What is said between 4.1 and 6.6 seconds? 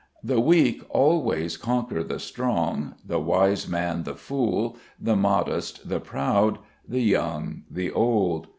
fool, the modest the proud,